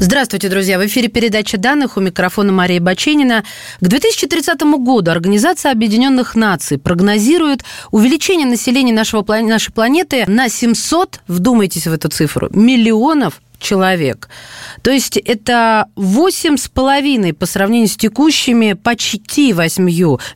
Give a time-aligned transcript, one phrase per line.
[0.00, 0.78] Здравствуйте, друзья!
[0.78, 3.42] В эфире передача данных у микрофона Мария Баченина.
[3.80, 11.88] К 2030 году Организация Объединенных Наций прогнозирует увеличение населения нашего, нашей планеты на 700, вдумайтесь
[11.88, 14.28] в эту цифру, миллионов человек.
[14.82, 19.84] То есть это 8,5 по сравнению с текущими почти 8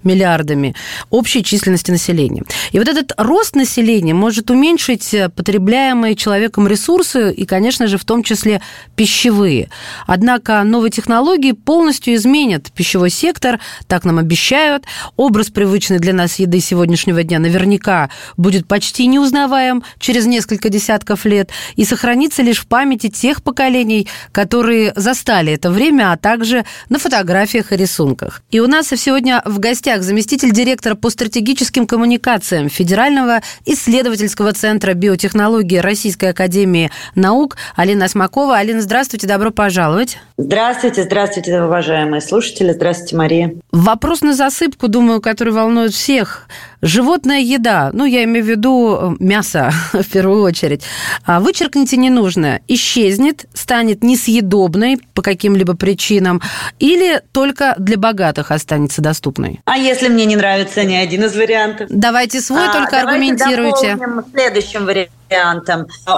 [0.02, 0.74] миллиардами
[1.10, 2.42] общей численности населения.
[2.72, 8.22] И вот этот рост населения может уменьшить потребляемые человеком ресурсы и, конечно же, в том
[8.22, 8.60] числе
[8.96, 9.70] пищевые.
[10.06, 14.84] Однако новые технологии полностью изменят пищевой сектор, так нам обещают.
[15.16, 21.50] Образ привычный для нас еды сегодняшнего дня наверняка будет почти неузнаваем через несколько десятков лет
[21.76, 27.72] и сохранится лишь в памяти тех поколений, которые застали это время, а также на фотографиях
[27.72, 28.42] и рисунках.
[28.50, 35.78] И у нас сегодня в гостях заместитель директора по стратегическим коммуникациям Федерального исследовательского центра биотехнологии
[35.78, 38.56] Российской академии наук Алина Осмакова.
[38.56, 40.18] Алина, здравствуйте, добро пожаловать.
[40.36, 42.72] Здравствуйте, здравствуйте, уважаемые слушатели.
[42.72, 43.54] Здравствуйте, Мария.
[43.70, 46.48] Вопрос на засыпку, думаю, который волнует всех.
[46.82, 50.82] Животная еда, ну, я имею в виду э, мясо в первую очередь,
[51.24, 56.42] а вычеркните ненужное, исчезнет, станет несъедобной по каким-либо причинам
[56.80, 59.60] или только для богатых останется доступной?
[59.64, 61.86] А если мне не нравится ни один из вариантов?
[61.88, 63.98] Давайте свой, а, только давайте аргументируйте.
[64.32, 65.21] следующим вариантом.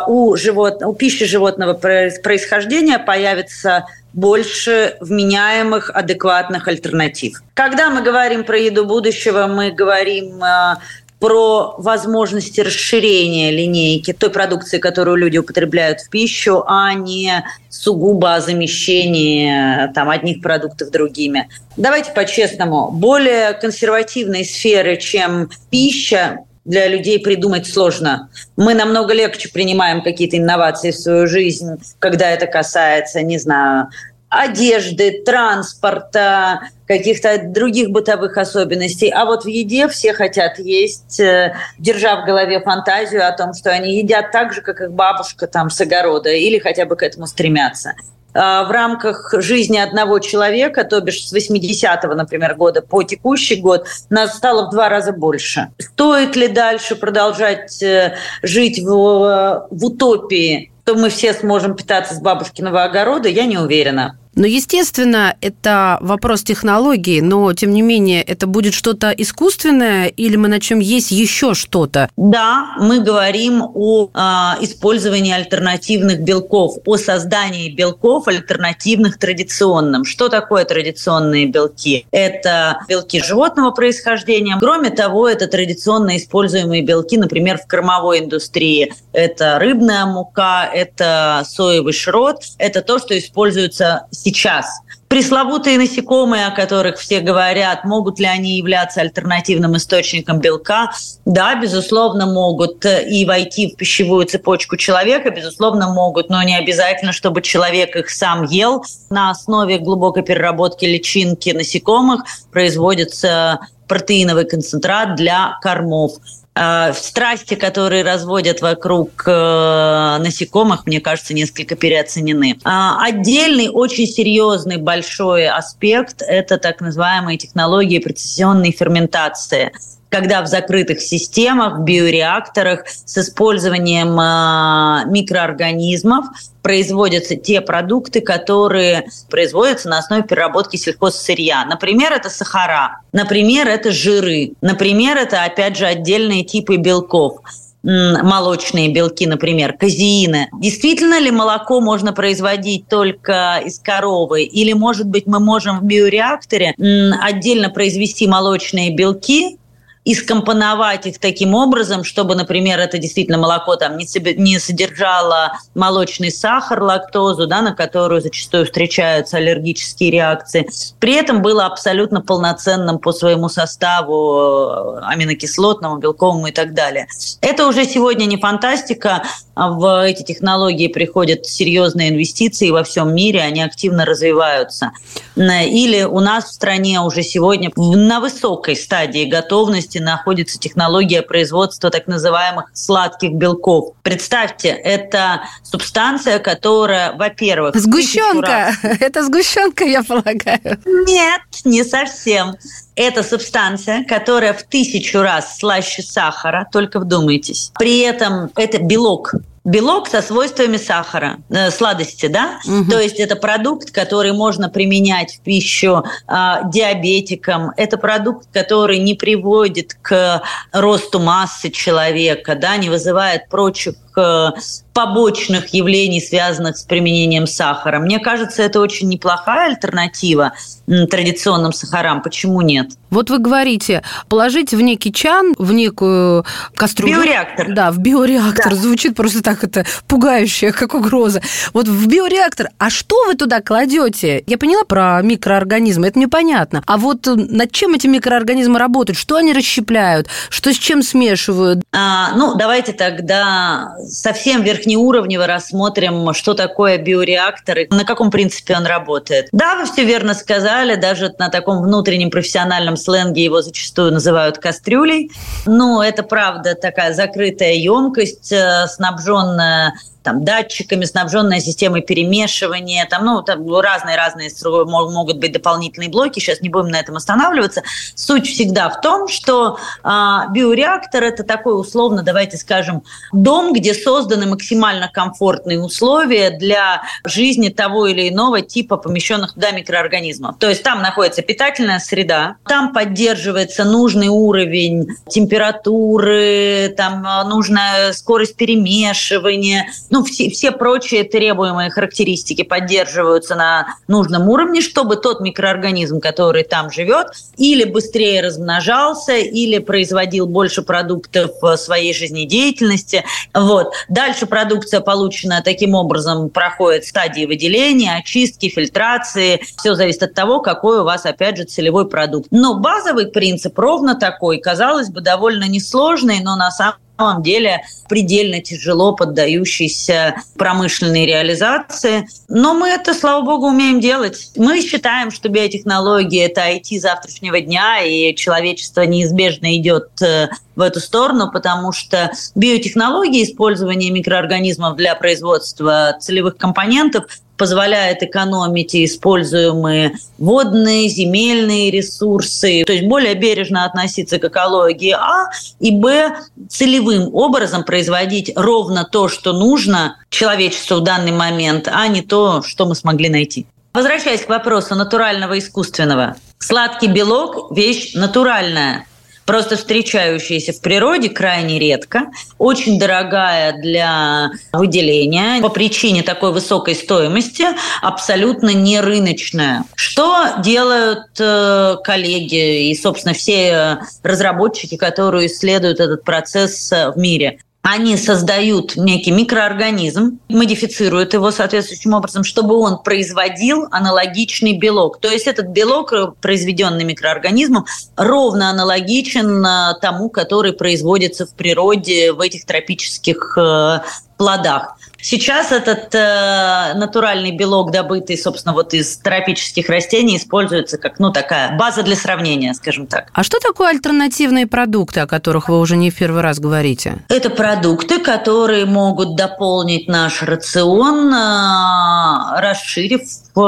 [0.07, 0.83] У, живот...
[0.83, 7.43] у пищи животного происхождения появится больше вменяемых, адекватных альтернатив.
[7.55, 10.77] Когда мы говорим про еду будущего, мы говорим э,
[11.19, 18.41] про возможности расширения линейки той продукции, которую люди употребляют в пищу, а не сугубо о
[18.41, 21.49] замещении там, одних продуктов другими.
[21.77, 28.31] Давайте по-честному, более консервативные сферы, чем пища, для людей придумать сложно.
[28.57, 33.89] Мы намного легче принимаем какие-то инновации в свою жизнь, когда это касается, не знаю,
[34.35, 39.09] одежды, транспорта, каких-то других бытовых особенностей.
[39.09, 43.71] А вот в еде все хотят есть, э, держа в голове фантазию о том, что
[43.71, 47.27] они едят так же, как их бабушка там с огорода, или хотя бы к этому
[47.27, 47.95] стремятся.
[48.35, 53.87] А, в рамках жизни одного человека, то бишь с 80-го, например, года по текущий год,
[54.11, 55.69] нас стало в два раза больше.
[55.79, 62.21] Стоит ли дальше продолжать э, жить в, в утопии, то мы все сможем питаться с
[62.21, 64.19] бабушкиного огорода, я не уверена.
[64.37, 70.49] Но, естественно, это вопрос технологии, но, тем не менее, это будет что-то искусственное или мы
[70.49, 72.09] начнем есть еще что-то?
[72.17, 80.05] Да, мы говорим о э, использовании альтернативных белков, о создании белков альтернативных традиционным.
[80.05, 82.07] Что такое традиционные белки?
[82.11, 84.57] Это белки животного происхождения.
[84.59, 88.93] Кроме того, это традиционно используемые белки, например, в кормовой индустрии.
[89.13, 94.81] Это рыбная мука, это соевый шрот, это то, что используется сейчас.
[95.09, 100.91] Пресловутые насекомые, о которых все говорят, могут ли они являться альтернативным источником белка?
[101.25, 107.43] Да, безусловно, могут и войти в пищевую цепочку человека, безусловно, могут, но не обязательно, чтобы
[107.43, 108.85] человек их сам ел.
[109.11, 116.15] На основе глубокой переработки личинки насекомых производится протеиновый концентрат для кормов.
[116.57, 122.59] А, страсти, которые разводят вокруг э, насекомых, мне кажется, несколько переоценены.
[122.63, 129.73] А, отдельный, очень серьезный, большой аспект– это так называемые технологии прецессионной ферментации
[130.15, 136.27] когда в закрытых системах, в биореакторах с использованием э, микроорганизмов
[136.63, 141.65] производятся те продукты, которые производятся на основе переработки сельхозсырья.
[141.65, 147.41] Например, это сахара, например, это жиры, например, это, опять же, отдельные типы белков
[147.83, 150.49] молочные белки, например, казеины.
[150.59, 154.45] Действительно ли молоко можно производить только из коровы?
[154.45, 156.75] Или, может быть, мы можем в биореакторе
[157.21, 159.59] отдельно произвести молочные белки,
[160.05, 166.83] и скомпоновать их таким образом, чтобы, например, это действительно молоко там не, содержало молочный сахар,
[166.83, 170.69] лактозу, да, на которую зачастую встречаются аллергические реакции.
[171.01, 177.07] При этом было абсолютно полноценным по своему составу э, аминокислотному, белковому и так далее.
[177.41, 179.23] Это уже сегодня не фантастика.
[179.57, 184.93] В эти технологии приходят серьезные инвестиции во всем мире, они активно развиваются.
[185.37, 192.07] Или у нас в стране уже сегодня на высокой стадии готовности находится технология производства так
[192.07, 193.95] называемых сладких белков.
[194.03, 197.77] Представьте, это субстанция, которая, во-первых...
[197.77, 198.73] Сгущенка!
[199.01, 200.79] Это сгущенка, я полагаю.
[200.85, 202.57] Нет, не совсем.
[202.97, 207.73] Это субстанция, которая в тысячу раз слаще сахара, только вдумайтесь.
[207.79, 212.61] При этом это белок, белок со свойствами сахара, э, сладости, да?
[212.67, 212.91] Угу.
[212.91, 216.35] То есть это продукт, который можно применять в пищу э,
[216.71, 217.73] диабетикам.
[217.77, 226.21] Это продукт, который не приводит к росту массы человека, да, не вызывает прочих побочных явлений,
[226.21, 227.99] связанных с применением сахара.
[227.99, 230.53] Мне кажется, это очень неплохая альтернатива
[230.87, 232.23] традиционным сахарам.
[232.23, 232.93] Почему нет?
[233.11, 236.45] Вот вы говорите, положить в некий чан, в некую
[236.75, 237.23] кастрюлю.
[237.23, 237.73] Биореактор.
[237.73, 238.75] Да, в биореактор.
[238.75, 238.77] Да.
[238.77, 241.43] Звучит просто так это пугающе, как угроза.
[241.73, 242.71] Вот в биореактор.
[242.79, 244.45] А что вы туда кладете?
[244.47, 246.83] Я поняла про микроорганизмы, это мне понятно.
[246.87, 249.19] А вот над чем эти микроорганизмы работают?
[249.19, 250.29] Что они расщепляют?
[250.51, 251.83] Что с чем смешивают?
[251.93, 258.87] А, ну, давайте тогда совсем верхнеуровнево рассмотрим, что такое биореактор и на каком принципе он
[258.87, 259.49] работает.
[259.53, 265.31] Да, вы все верно сказали, даже на таком внутреннем профессиональном сленге его зачастую называют кастрюлей.
[265.67, 269.95] Но это правда такая закрытая емкость, э, снабженная
[270.25, 276.71] там, датчиками, снабженная системой перемешивания, там, ну, там разные-разные могут быть дополнительные блоки, сейчас не
[276.71, 277.83] будем на этом останавливаться.
[278.15, 280.09] Суть всегда в том, что э,
[280.51, 288.07] биореактор– это такой условно, давайте скажем, дом, где созданы максимально комфортные условия для жизни того
[288.07, 290.57] или иного типа помещенных туда микроорганизмов.
[290.59, 299.89] То есть там находится питательная среда, там поддерживается нужный уровень температуры, там нужная скорость перемешивания,
[300.15, 306.93] ну, все, все прочие требуемые характеристики поддерживаются на нужном уровне, чтобы тот микроорганизм, который там
[306.93, 313.25] живет, или быстрее размножался, или производил больше продуктов своей жизнедеятельности.
[313.53, 313.93] Вот.
[314.09, 319.63] Дальше продукция, полученная таким образом, проходит стадии выделения, очистки, фильтрации.
[319.77, 322.47] Все зависит от того, какой у вас, опять же, целевой продукт.
[322.53, 324.59] Но базовый принцип ровно такой.
[324.59, 332.29] Казалось бы, довольно несложный, но на самом самом деле предельно тяжело поддающийся промышленной реализации.
[332.49, 334.51] Но мы это, слава богу, умеем делать.
[334.57, 341.01] Мы считаем, что биотехнологии– это IT завтрашнего дня, и человечество неизбежно идет э, в эту
[341.01, 347.25] сторону, потому что биотехнологии, использование микроорганизмов для производства целевых компонентов
[347.57, 355.91] позволяет экономить используемые водные, земельные ресурсы, то есть более бережно относиться к экологии, а и
[355.93, 356.37] б
[356.69, 362.87] целевым образом производить ровно то, что нужно человечеству в данный момент, а не то, что
[362.87, 363.67] мы смогли найти.
[363.93, 366.37] Возвращаясь к вопросу натурального и искусственного.
[366.59, 369.07] Сладкий белок– вещь натуральная–
[369.45, 377.65] просто встречающаяся в природе крайне редко, очень дорогая для выделения по причине такой высокой стоимости,
[378.03, 379.85] абсолютно не рыночная.
[379.95, 387.59] Что делают э, коллеги и, собственно, все разработчики, которые исследуют этот процесс в мире?
[387.87, 395.21] Они создают некий микроорганизм, модифицируют его соответствующим образом, чтобы он производил аналогичный белок.
[395.21, 397.85] То есть этот белок, э, произведенный микроорганизмом,
[398.17, 403.99] ровно аналогичен э, тому, который производится в природе в этих тропических э,
[404.39, 404.97] плодах.
[405.25, 411.79] Сейчас этот э, натуральный белок, добытый, собственно, вот из тропических растений, используется как, ну, такая
[411.79, 413.31] база для сравнения, скажем так.
[413.33, 417.25] А что такое альтернативные продукты, о которых вы уже не в первый раз говорите?
[417.31, 423.61] Это продукты, которые могут дополнить наш рацион, э, расширив э,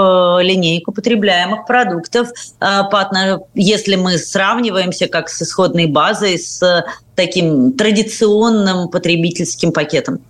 [0.43, 2.29] линейку потребляемых продуктов,
[2.61, 6.85] э, если мы сравниваемся как с исходной базой, с
[7.15, 10.21] таким традиционным потребительским пакетом.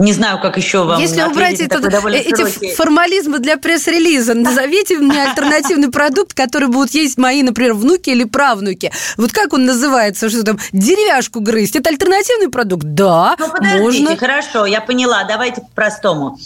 [0.00, 2.74] Не знаю, как еще вам Если убрать это, эти широкий...
[2.74, 8.90] формализмы для пресс-релиза, назовите мне альтернативный продукт, который будут есть мои, например, внуки или правнуки.
[9.18, 10.30] Вот как он называется?
[10.30, 10.58] Что там?
[10.72, 11.76] Деревяшку грызть.
[11.76, 12.84] Это альтернативный продукт?
[12.84, 14.16] Да, ну, подождите, можно.
[14.16, 15.24] хорошо, я поняла.
[15.24, 16.38] Давайте по-простому.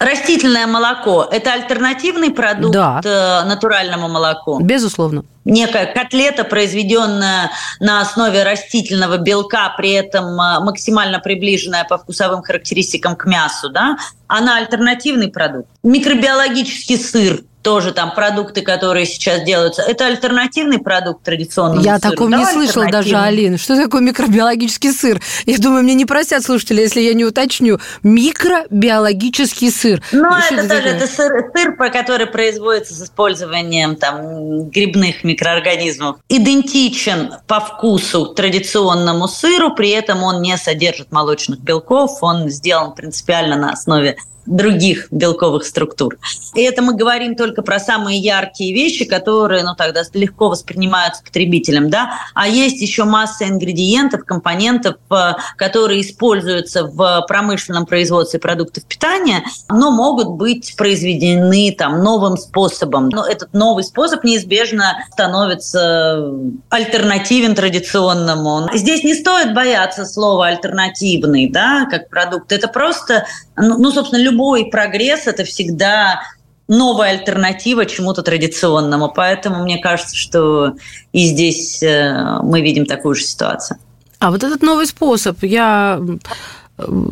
[0.00, 3.02] Растительное молоко– это альтернативный продукт Да.
[3.04, 4.58] э, натуральному молоку?
[4.58, 5.24] Безусловно.
[5.44, 13.14] некая котлета, произведенная на основе растительного белка, при этом а, максимально приближенная по вкусовым характеристикам
[13.14, 15.68] к мясу, да, она альтернативный продукт.
[15.82, 22.10] Микробиологический сыр тоже там продукты, которые сейчас делаются, это альтернативный продукт традиционному Я сыру.
[22.10, 23.44] таком Да, не слышала даже, альтернативный.
[23.46, 23.58] Алин.
[23.58, 25.20] Что такое микробиологический сыр?
[25.46, 27.78] Я думаю, мне не простят слушатели, если я не уточню.
[28.02, 30.02] Микробиологический сыр.
[30.12, 36.16] Ну, Что это тоже это сыр, сыр, который производится с использованием там, грибных микроорганизмов.
[36.28, 43.56] Идентичен по вкусу традиционному сыру, при этом он не содержит молочных белков, он сделан принципиально
[43.56, 46.18] на основе других белковых структур.
[46.54, 51.90] И это мы говорим только про самые яркие вещи, которые ну, тогда легко воспринимаются потребителем.
[51.90, 52.12] Да?
[52.34, 59.90] А есть еще масса ингредиентов, компонентов, э, которые используются в промышленном производстве продуктов питания, но
[59.90, 63.08] могут быть произведены там, новым способом.
[63.08, 66.32] Но этот новый способ неизбежно становится
[66.68, 68.68] альтернативен традиционному.
[68.74, 72.52] Здесь не стоит бояться слова «альтернативный», да, как продукт.
[72.52, 73.26] Это просто,
[73.60, 76.22] ну, ну, собственно, любой прогресс– это всегда
[76.68, 79.12] новая альтернатива чему-то традиционному.
[79.14, 80.74] Поэтому мне кажется, что
[81.12, 83.78] и здесь э, мы видим такую же ситуацию.
[84.20, 86.20] А вот этот новый способ, я м,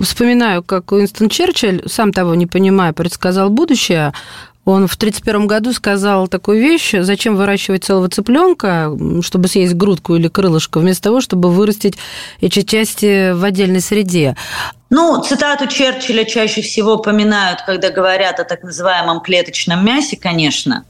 [0.03, 4.13] вспоминаю, как Уинстон Черчилль, сам того не понимая, предсказал будущее.
[4.69, 10.29] Он в 1931 году сказал такую вещь, зачем выращивать целого цыпленка, чтобы съесть грудку или
[10.29, 11.97] крылышко, вместо того, чтобы вырастить
[12.43, 14.37] эти части в отдельной среде.
[14.91, 20.85] Ну, цитату Черчилля чаще всего поминают, когда говорят о так называемом клеточном мясе, конечно.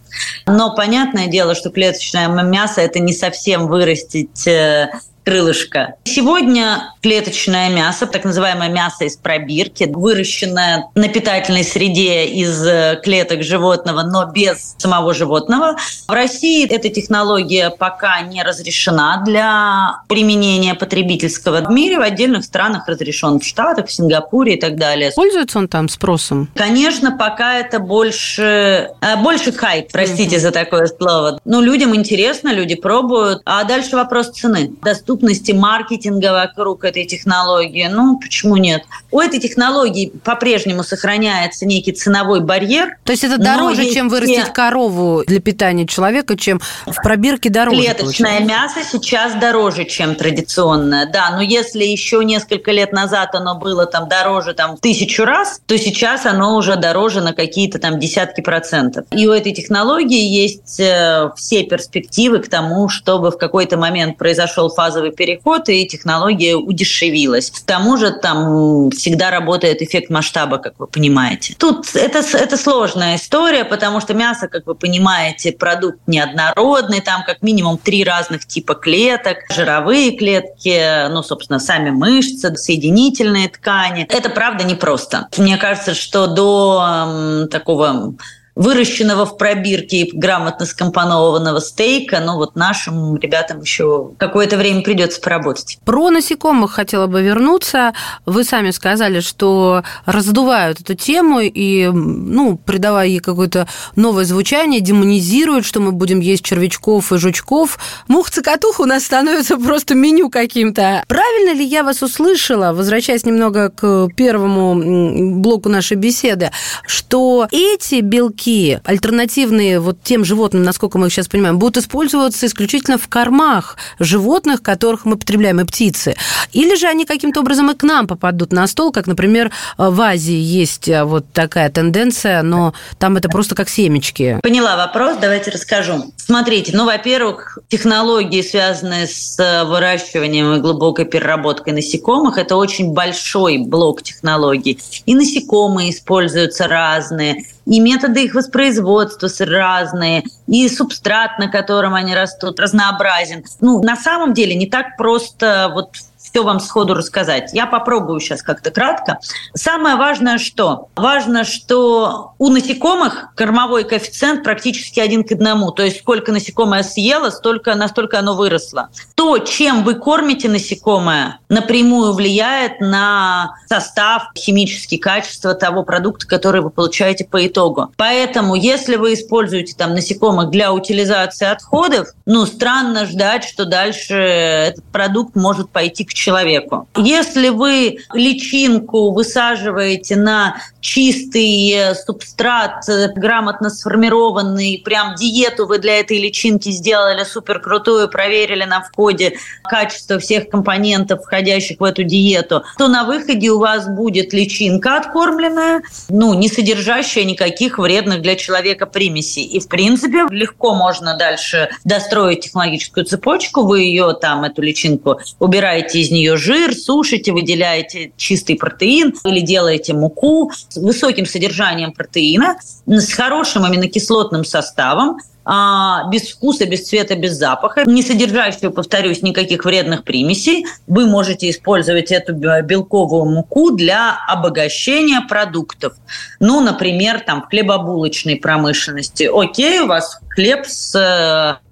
[0.45, 4.91] Но понятное дело, что клеточное мясо– это не совсем вырастить э,
[5.25, 5.95] крылышко.
[6.05, 13.43] Сегодня клеточное мясо, так называемое мясо из пробирки, выращенное на питательной среде из э, клеток
[13.43, 15.77] животного, но без самого животного.
[16.07, 21.61] В России эта технология пока не разрешена для применения потребительского.
[21.61, 25.13] В мире в отдельных странах разрешен, в Штатах, в Сингапуре и так далее.
[25.15, 26.49] Пользуется он там спросом?
[26.55, 31.41] Конечно, пока это больше, э, больше хайп, простите за такое слово.
[31.45, 33.43] Ну, людям интересно, люди пробуют.
[33.45, 34.73] А дальше вопрос цены.
[35.09, 37.89] Доступности маркетинга вокруг этой технологии.
[37.91, 38.83] Ну, почему нет?
[39.11, 42.99] У этой технологии по-прежнему сохраняется некий ценовой барьер.
[43.05, 47.81] То есть это дороже, есть чем вырастить корову для питания человека, чем в пробирке дороже.
[47.81, 48.45] Клеточное получается.
[48.45, 51.11] мясо сейчас дороже, чем традиционное.
[51.11, 55.63] Да, но если еще несколько лет назад оно было там дороже там, в тысячу раз,
[55.65, 59.07] то сейчас оно уже дороже на какие-то там десятки процентов.
[59.13, 64.69] И у этой технологии есть э, все перспективы к тому, чтобы в какой-то момент произошел
[64.99, 67.51] фазовый переход, и технология удешевилась.
[67.51, 71.55] К тому же там всегда работает эффект масштаба, как вы понимаете.
[71.59, 77.43] Тут это, это сложная история, потому что мясо, как вы понимаете, продукт неоднородный, там как
[77.43, 84.07] минимум три разных типа клеток, жировые клетки, ну, собственно, сами мышцы, соединительные ткани.
[84.09, 85.29] Это, правда, непросто.
[85.37, 88.15] Мне кажется, что до м, такого
[88.59, 95.21] выращенного в пробирке и грамотно скомпонованного стейка, ну вот нашим ребятам еще какое-то время придется
[95.21, 95.79] поработать.
[95.85, 97.95] Про насекомых хотела бы вернуться.
[98.27, 105.65] Вы сами сказали, что раздувают эту тему и, ну, придавая ей какое-то новое звучание, демонизируют,
[105.65, 107.79] что мы будем есть червячков и жучков.
[108.09, 111.05] Мух-цокотух у нас становится просто меню каким-то.
[111.07, 116.51] Правильно ли я вас услышала, возвращаясь немного к первому блоку нашей беседы,
[116.89, 118.48] что эти белки,
[118.85, 124.63] альтернативные вот тем животным, насколько мы их сейчас понимаем, будут использоваться исключительно в кормах животных,
[124.63, 126.17] которых мы потребляем, и птицы.
[126.53, 130.39] Или же они каким-то образом и к нам попадут на стол, как, например, в Азии
[130.39, 134.39] есть э, вот такая тенденция, но там это просто как семечки.
[134.43, 136.13] Поняла вопрос, давайте расскажу.
[136.17, 143.59] Смотрите, ну, во-первых, технологии, связанные с э, выращиванием и глубокой переработкой насекомых, это очень большой
[143.59, 144.79] блок технологий.
[145.07, 152.59] И насекомые используются разные, и методы их воспроизводства разные, и субстрат, на котором они растут,
[152.59, 153.45] разнообразен.
[153.61, 155.91] Ну, на самом деле не так просто вот
[156.39, 157.51] все вам сходу рассказать.
[157.53, 159.19] Я попробую сейчас как-то кратко.
[159.55, 160.89] Самое важное что?
[160.95, 165.73] Важно, что у насекомых кормовой коэффициент практически один к одному.
[165.73, 168.91] То есть сколько насекомое съело, столько, настолько оно выросло.
[169.17, 176.71] То, чем вы кормите насекомое, напрямую влияет на состав, химические качества того продукта, который вы
[176.71, 177.93] получаете по итогу.
[177.97, 184.85] Поэтому, если вы используете там насекомых для утилизации отходов, ну, странно ждать, что дальше этот
[184.93, 186.89] продукт может пойти к человеку.
[186.97, 196.01] Если вы личинку высаживаете на чистый э, субстрат, э, грамотно сформированный, прям диету вы для
[196.01, 202.63] этой личинки сделали супер крутую, проверили на входе качество всех компонентов, входящих в эту диету,
[202.77, 208.87] то на выходе у вас будет личинка откормленная, ну, не содержащая никаких вредных для человека
[208.87, 209.45] примесей.
[209.45, 216.01] И, в принципе, легко можно дальше достроить технологическую цепочку, вы ее там, эту личинку, убираете
[216.01, 223.65] из нее жир, сушите, выделяете чистый протеин или делаете муку, высоким содержанием протеина, с хорошим
[223.65, 225.19] аминокислотным составом,
[225.51, 230.67] а, без вкуса, без цвета, без запаха, не содержащую, повторюсь, никаких вредных примесей.
[230.87, 235.95] Вы можете использовать эту белковую муку для обогащения продуктов.
[236.39, 239.31] Ну, например, там в хлебобулочной промышленности.
[239.33, 241.68] Окей, у вас хлеб с э,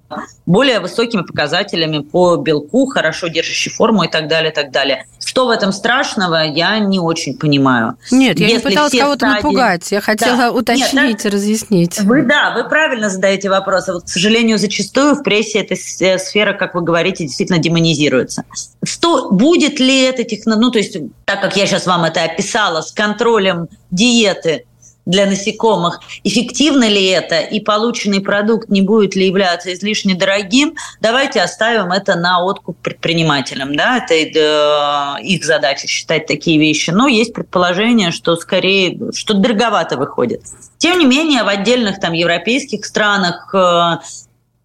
[0.46, 5.06] более высокими показателями по белку, хорошо держащий форму и так далее, и так далее.
[5.24, 7.96] Что в этом страшного, я не очень понимаю.
[8.10, 9.34] Нет, я Если не пыталась кого-то стадии...
[9.34, 10.52] напугать, я хотела да.
[10.52, 11.30] уточнить, Нет, да?
[11.30, 12.00] разъяснить.
[12.00, 13.92] Вы, да, вы правильно задаете вопросы.
[13.92, 15.76] Вот, к сожалению, зачастую в прессе эта
[16.18, 18.44] сфера, как вы говорите, действительно демонизируется.
[18.84, 22.80] Что, будет ли это технология, ну, то есть, так как я сейчас вам это описала,
[22.80, 24.64] с контролем диеты,
[25.06, 31.40] для насекомых, эффективно ли это и полученный продукт не будет ли являться излишне дорогим, давайте
[31.40, 33.74] оставим это на откуп предпринимателям.
[33.76, 33.98] Да?
[33.98, 36.90] Это э, их задача считать такие вещи.
[36.90, 40.42] Но есть предположение, что скорее, что дороговато выходит.
[40.78, 43.98] Тем не менее, в отдельных там европейских странах, э,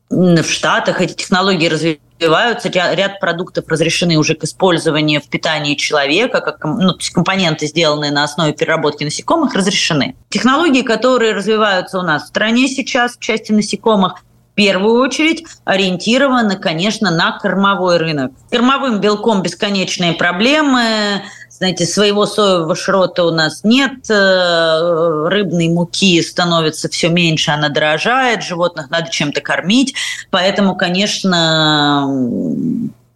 [0.10, 6.42] в Штатах эти технологии развиваются развиваются, ряд продуктов разрешены уже к использованию в питании человека,
[6.42, 10.16] как ну, компоненты, сделанные на основе переработки насекомых, разрешены.
[10.30, 14.20] Технологии, которые развиваются у нас в стране сейчас в части насекомых,
[14.52, 18.34] в первую очередь ориентированы, конечно, на кормовой рынок.
[18.52, 26.90] Кормовым белком бесконечные проблемы, знаете, своего соевого шрота у нас нет, э, рыбной муки становится
[26.90, 29.94] все меньше, она дорожает, животных надо чем-то кормить,
[30.30, 32.08] поэтому, конечно,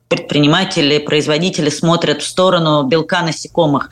[0.09, 3.89] предприниматели, производители смотрят в сторону белка насекомых.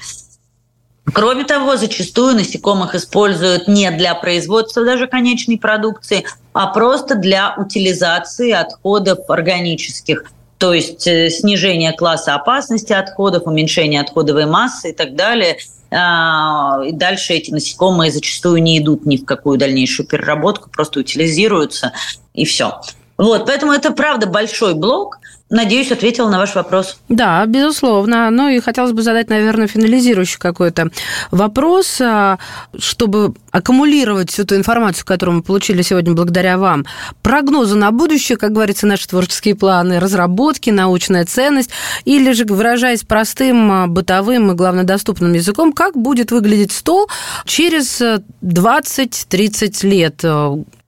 [1.06, 8.52] Кроме того, зачастую насекомых используют не для производства даже конечной продукции, а просто для утилизации
[8.52, 10.26] отходов органических
[10.64, 15.58] то есть э, снижение класса опасности отходов, уменьшение отходовой массы и так далее.
[15.92, 21.92] А, и дальше эти насекомые зачастую не идут ни в какую дальнейшую переработку, просто утилизируются
[22.34, 22.80] и все.
[23.18, 25.18] Вот, поэтому это правда большой блок.
[25.54, 26.98] Надеюсь, ответила на ваш вопрос.
[27.10, 28.32] Да, безусловно.
[28.32, 30.90] Ну и хотелось бы задать, наверное, финализирующий какой-то
[31.30, 32.40] вопрос, а,
[32.76, 36.86] чтобы аккумулировать всю ту информацию, которую мы получили сегодня благодаря вам.
[37.22, 41.70] Прогнозы на будущее, как говорится, наши творческие планы, разработки, научная ценность,
[42.04, 47.08] или же, выражаясь простым, а, бытовым и, главное, доступным языком, как будет выглядеть стол
[47.46, 48.02] через
[48.42, 50.26] 20-30 лет?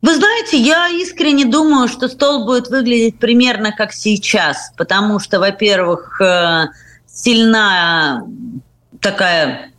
[0.06, 6.22] Вы знаете, я искренне думаю, что стол будет выглядеть примерно как сейчас, потому что, во-первых,
[6.22, 6.68] э,
[7.08, 8.24] сильна
[9.02, 9.72] такая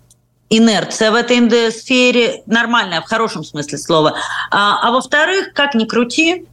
[0.50, 4.16] инерция в этой сфере, нормальная, в хорошем смысле слова.
[4.50, 6.48] А, а во-вторых, как ни крути,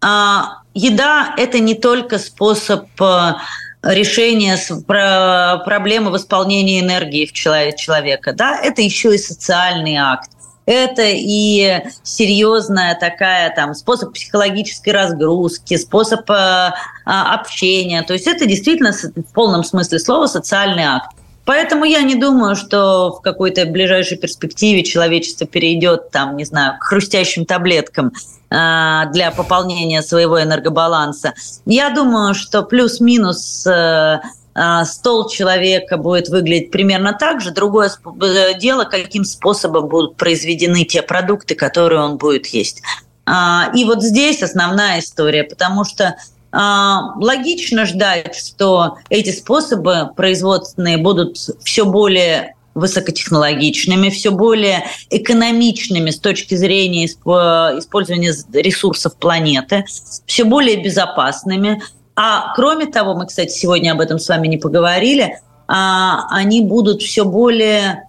[0.00, 3.34] а, еда– это не только способ э,
[3.82, 4.56] решения
[5.64, 10.30] проблемы восполнения энергии в человека, да, это еще и социальный акт
[10.66, 18.02] это и серьезная такая там способ психологической разгрузки, способ э, а, общения.
[18.02, 21.16] То есть это действительно в полном смысле слова социальный акт.
[21.44, 26.82] Поэтому я не думаю, что в какой-то ближайшей перспективе человечество перейдет там, не знаю, к
[26.82, 28.12] хрустящим таблеткам
[28.50, 31.34] э, для пополнения своего энергобаланса.
[31.64, 34.18] Я думаю, что плюс-минус э,
[34.84, 37.50] стол человека будет выглядеть примерно так же.
[37.50, 37.90] Другое
[38.22, 42.82] э, дело, каким способом будут произведены те продукты, которые он будет есть.
[43.26, 46.16] А, и вот здесь основная история, потому что
[46.52, 56.18] а, логично ждать, что эти способы производственные будут все более высокотехнологичными, все более экономичными с
[56.18, 59.84] точки зрения использования ресурсов планеты,
[60.26, 61.82] все более безопасными,
[62.16, 67.02] а кроме того, мы, кстати, сегодня об этом с вами не поговорили, а, они будут
[67.02, 68.08] все более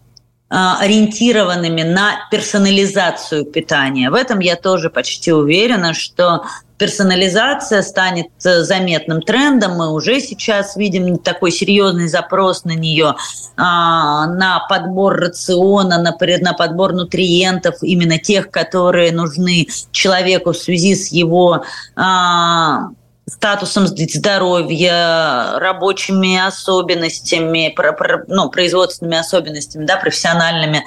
[0.49, 4.09] а, ориентированными на персонализацию питания.
[4.09, 6.43] В этом я тоже почти уверена, что
[6.77, 9.73] персонализация станет э, заметным трендом.
[9.73, 13.15] Мы уже сейчас видим такой серьезный запрос на нее,
[13.57, 20.95] а, на подбор рациона, на, на подбор нутриентов, именно тех, которые нужны человеку в связи
[20.95, 21.63] с его
[23.29, 27.75] статусом здоровья, рабочими особенностями,
[28.27, 30.85] ну, производственными особенностями, да, профессиональными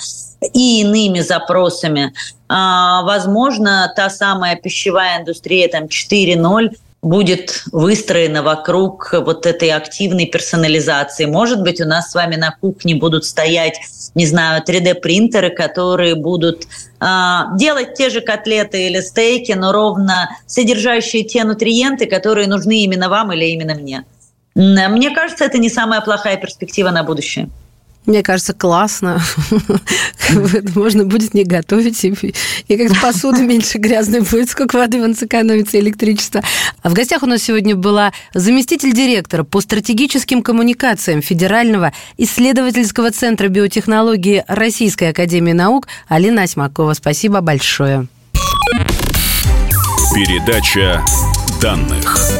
[0.54, 2.14] и иными запросами.
[2.48, 6.70] А, возможно, та самая пищевая индустрия там 4.0
[7.02, 11.24] будет выстроена вокруг вот этой активной персонализации.
[11.24, 13.80] Может быть, у нас с вами на кухне будут стоять,
[14.14, 16.66] не знаю, 3D-принтеры, которые будут
[17.00, 17.06] э,
[17.56, 23.32] делать те же котлеты или стейки, но ровно содержащие те нутриенты, которые нужны именно вам
[23.32, 24.04] или именно мне.
[24.54, 27.48] Мне кажется, это не самая плохая перспектива на будущее.
[28.06, 29.22] Мне кажется, классно.
[30.74, 36.42] Можно будет не готовить, и, как-то посуду меньше грязной будет, сколько воды вон сэкономится, электричество.
[36.82, 43.48] А в гостях у нас сегодня была заместитель директора по стратегическим коммуникациям Федерального исследовательского центра
[43.48, 46.94] биотехнологии Российской Академии Наук Алина Осьмакова.
[46.94, 48.06] Спасибо большое.
[50.14, 51.04] Передача
[51.60, 52.39] данных.